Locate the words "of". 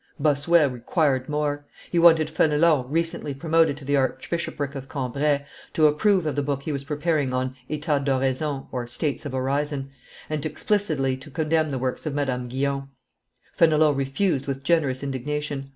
4.73-4.89, 6.25-6.35, 9.27-9.35, 12.07-12.15